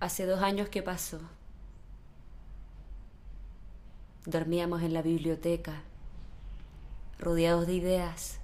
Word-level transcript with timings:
Hace 0.00 0.26
dos 0.26 0.42
años 0.42 0.68
que 0.68 0.82
pasó. 0.82 1.18
Dormíamos 4.26 4.82
en 4.82 4.94
la 4.94 5.02
biblioteca, 5.02 5.82
rodeados 7.18 7.66
de 7.66 7.74
ideas. 7.74 8.38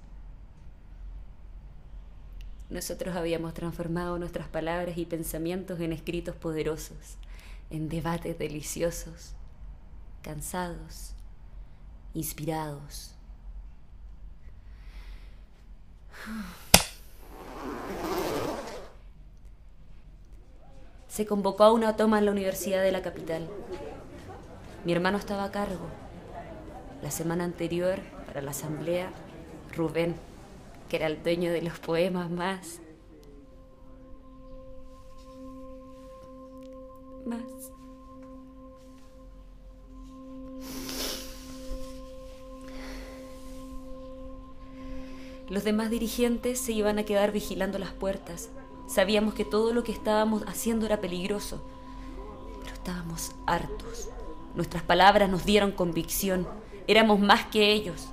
Nosotros 2.69 3.15
habíamos 3.15 3.53
transformado 3.53 4.19
nuestras 4.19 4.49
palabras 4.49 4.97
y 4.97 5.05
pensamientos 5.05 5.79
en 5.79 5.93
escritos 5.93 6.35
poderosos, 6.35 7.17
en 7.69 7.87
debates 7.87 8.37
deliciosos, 8.37 9.33
cansados, 10.23 11.13
inspirados. 12.13 13.15
Se 21.15 21.25
convocó 21.25 21.63
a 21.63 21.71
una 21.71 21.95
toma 21.95 22.19
en 22.19 22.25
la 22.25 22.31
Universidad 22.31 22.83
de 22.83 22.91
la 22.91 23.01
capital. 23.01 23.47
Mi 24.83 24.91
hermano 24.91 25.17
estaba 25.17 25.45
a 25.45 25.51
cargo. 25.51 25.87
La 27.01 27.09
semana 27.09 27.45
anterior, 27.45 27.99
para 28.27 28.41
la 28.41 28.51
asamblea, 28.51 29.13
Rubén, 29.77 30.15
que 30.89 30.97
era 30.97 31.07
el 31.07 31.23
dueño 31.23 31.53
de 31.53 31.61
los 31.61 31.79
poemas 31.79 32.29
más... 32.29 32.81
Más... 37.25 37.39
Los 45.49 45.63
demás 45.63 45.89
dirigentes 45.89 46.59
se 46.59 46.73
iban 46.73 46.99
a 46.99 47.05
quedar 47.05 47.31
vigilando 47.31 47.79
las 47.79 47.93
puertas. 47.93 48.49
Sabíamos 48.87 49.33
que 49.33 49.45
todo 49.45 49.73
lo 49.73 49.83
que 49.83 49.91
estábamos 49.91 50.43
haciendo 50.47 50.85
era 50.85 51.01
peligroso, 51.01 51.63
pero 52.61 52.73
estábamos 52.73 53.31
hartos. 53.45 54.09
Nuestras 54.55 54.83
palabras 54.83 55.29
nos 55.29 55.45
dieron 55.45 55.71
convicción. 55.71 56.47
Éramos 56.87 57.19
más 57.19 57.45
que 57.47 57.73
ellos. 57.73 58.07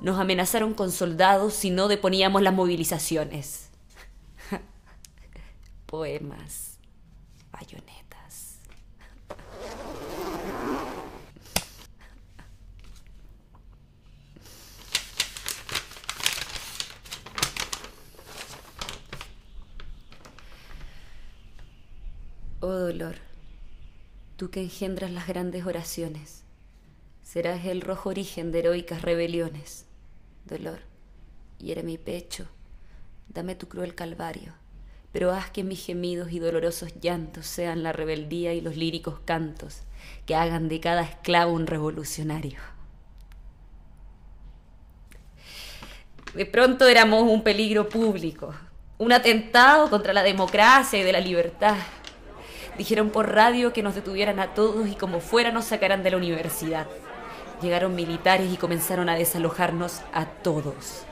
Nos 0.00 0.18
amenazaron 0.18 0.74
con 0.74 0.90
soldados 0.90 1.54
si 1.54 1.70
no 1.70 1.86
deponíamos 1.86 2.42
las 2.42 2.52
movilizaciones. 2.52 3.70
Poemas, 5.86 6.78
bayonetas. 7.52 8.51
Dolor, 22.78 23.16
tú 24.36 24.50
que 24.50 24.62
engendras 24.62 25.10
las 25.10 25.26
grandes 25.26 25.66
oraciones, 25.66 26.44
serás 27.22 27.64
el 27.64 27.80
rojo 27.80 28.10
origen 28.10 28.52
de 28.52 28.60
heroicas 28.60 29.02
rebeliones. 29.02 29.86
Dolor, 30.44 30.80
hiere 31.58 31.82
mi 31.82 31.98
pecho, 31.98 32.46
dame 33.28 33.54
tu 33.54 33.68
cruel 33.68 33.94
calvario, 33.94 34.54
pero 35.12 35.32
haz 35.32 35.50
que 35.50 35.64
mis 35.64 35.84
gemidos 35.84 36.32
y 36.32 36.38
dolorosos 36.38 36.92
llantos 37.00 37.46
sean 37.46 37.82
la 37.82 37.92
rebeldía 37.92 38.54
y 38.54 38.60
los 38.60 38.76
líricos 38.76 39.20
cantos 39.20 39.82
que 40.26 40.34
hagan 40.34 40.68
de 40.68 40.80
cada 40.80 41.02
esclavo 41.02 41.52
un 41.52 41.66
revolucionario. 41.66 42.58
De 46.34 46.46
pronto 46.46 46.86
éramos 46.86 47.22
un 47.24 47.42
peligro 47.42 47.88
público, 47.88 48.54
un 48.96 49.12
atentado 49.12 49.90
contra 49.90 50.12
la 50.12 50.22
democracia 50.22 50.98
y 50.98 51.02
de 51.02 51.12
la 51.12 51.20
libertad. 51.20 51.76
Dijeron 52.78 53.10
por 53.10 53.32
radio 53.32 53.72
que 53.72 53.82
nos 53.82 53.94
detuvieran 53.94 54.40
a 54.40 54.54
todos 54.54 54.88
y 54.88 54.94
como 54.94 55.20
fuera 55.20 55.52
nos 55.52 55.66
sacaran 55.66 56.02
de 56.02 56.10
la 56.10 56.16
universidad. 56.16 56.86
Llegaron 57.60 57.94
militares 57.94 58.52
y 58.52 58.56
comenzaron 58.56 59.08
a 59.08 59.14
desalojarnos 59.14 60.00
a 60.12 60.26
todos. 60.26 61.04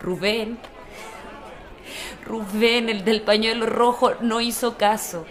Rubén, 0.00 0.58
Rubén, 2.24 2.88
el 2.88 3.04
del 3.04 3.22
pañuelo 3.22 3.66
rojo, 3.66 4.14
no 4.20 4.40
hizo 4.40 4.76
caso. 4.76 5.24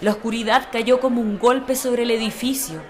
La 0.00 0.10
oscuridad 0.10 0.68
cayó 0.72 1.00
como 1.00 1.20
un 1.20 1.38
golpe 1.38 1.76
sobre 1.76 2.02
el 2.02 2.10
edificio. 2.10 2.80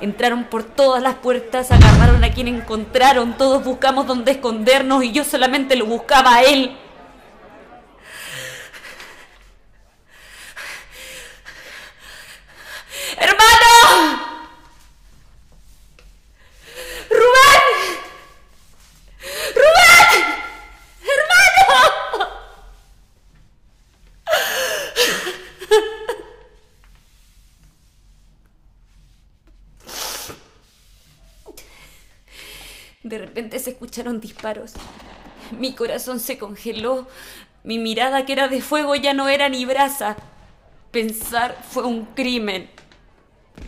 Entraron 0.00 0.44
por 0.44 0.64
todas 0.64 1.02
las 1.02 1.16
puertas, 1.16 1.70
agarraron 1.70 2.24
a 2.24 2.32
quien 2.32 2.48
encontraron, 2.48 3.36
todos 3.36 3.64
buscamos 3.64 4.06
dónde 4.06 4.32
escondernos 4.32 5.04
y 5.04 5.12
yo 5.12 5.24
solamente 5.24 5.76
lo 5.76 5.86
buscaba 5.86 6.36
a 6.36 6.42
él. 6.42 6.76
¡Hermano! 13.16 14.22
¡Rubén! 17.10 17.62
¡Rubén! 19.54 20.24
¡Hermano! 21.02 21.92
De 33.02 33.18
repente 33.18 33.58
se 33.58 33.70
escucharon 33.70 34.20
disparos. 34.20 34.74
Mi 35.58 35.74
corazón 35.74 36.20
se 36.20 36.38
congeló. 36.38 37.08
Mi 37.64 37.78
mirada, 37.78 38.24
que 38.24 38.32
era 38.32 38.48
de 38.48 38.60
fuego, 38.60 38.94
ya 38.94 39.14
no 39.14 39.28
era 39.28 39.48
ni 39.48 39.64
brasa. 39.64 40.16
Pensar 40.90 41.56
fue 41.70 41.84
un 41.84 42.04
crimen. 42.06 42.70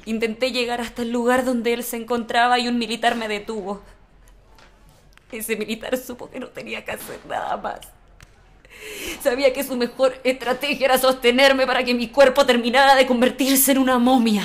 Intenté 0.04 0.52
llegar 0.52 0.80
hasta 0.80 1.02
el 1.02 1.10
lugar 1.10 1.44
donde 1.44 1.72
él 1.72 1.82
se 1.82 1.96
encontraba 1.96 2.58
y 2.58 2.68
un 2.68 2.78
militar 2.78 3.16
me 3.16 3.28
detuvo. 3.28 3.82
Ese 5.32 5.56
militar 5.56 5.96
supo 5.96 6.30
que 6.30 6.38
no 6.38 6.48
tenía 6.48 6.84
que 6.84 6.92
hacer 6.92 7.18
nada 7.28 7.56
más. 7.56 7.80
Sabía 9.22 9.52
que 9.52 9.64
su 9.64 9.76
mejor 9.76 10.20
estrategia 10.24 10.86
era 10.86 10.98
sostenerme 10.98 11.66
para 11.66 11.84
que 11.84 11.94
mi 11.94 12.08
cuerpo 12.08 12.44
terminara 12.46 12.94
de 12.94 13.06
convertirse 13.06 13.72
en 13.72 13.78
una 13.78 13.98
momia. 13.98 14.44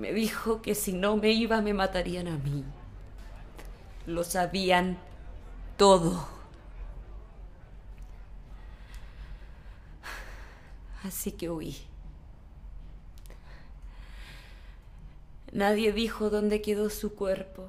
Me 0.00 0.14
dijo 0.14 0.62
que 0.62 0.74
si 0.74 0.94
no 0.94 1.18
me 1.18 1.30
iba 1.30 1.60
me 1.60 1.74
matarían 1.74 2.26
a 2.26 2.38
mí. 2.38 2.64
Lo 4.06 4.24
sabían 4.24 4.96
todo. 5.76 6.26
Así 11.04 11.32
que 11.32 11.50
huí. 11.50 11.76
Nadie 15.52 15.92
dijo 15.92 16.30
dónde 16.30 16.62
quedó 16.62 16.88
su 16.88 17.14
cuerpo. 17.14 17.68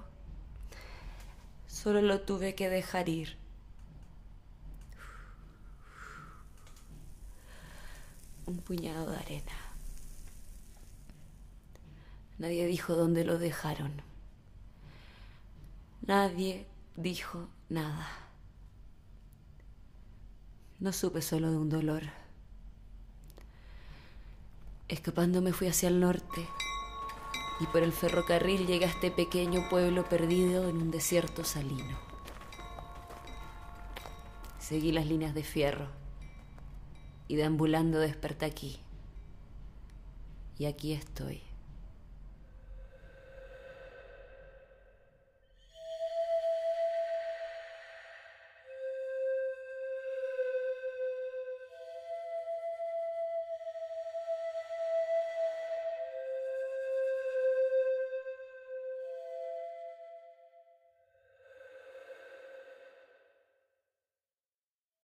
Solo 1.68 2.02
lo 2.02 2.22
tuve 2.22 2.56
que 2.56 2.70
dejar 2.70 3.10
ir. 3.10 3.36
Un 8.46 8.60
puñado 8.60 9.12
de 9.12 9.18
arena. 9.18 9.71
Nadie 12.42 12.66
dijo 12.66 12.96
dónde 12.96 13.24
lo 13.24 13.38
dejaron. 13.38 14.02
Nadie 16.08 16.66
dijo 16.96 17.48
nada. 17.70 18.10
No 20.80 20.92
supe 20.92 21.22
solo 21.22 21.52
de 21.52 21.58
un 21.58 21.70
dolor. 21.70 22.02
Escapando 24.88 25.44
me 25.44 25.54
fui 25.54 25.68
hacia 25.68 25.90
el 25.90 26.00
norte 26.00 26.48
y 27.60 27.68
por 27.68 27.84
el 27.84 27.92
ferrocarril 27.92 28.66
llegué 28.66 28.86
a 28.86 28.90
este 28.90 29.12
pequeño 29.12 29.70
pueblo 29.70 30.10
perdido 30.10 30.68
en 30.68 30.78
un 30.78 30.90
desierto 30.90 31.44
salino. 31.44 32.00
Seguí 34.58 34.92
las 34.92 35.06
líneas 35.06 35.36
de 35.36 35.44
fierro 35.44 35.90
y 37.28 37.36
deambulando 37.36 38.00
desperté 38.00 38.46
aquí. 38.48 38.80
Y 40.58 40.66
aquí 40.66 40.94
estoy. 40.94 41.44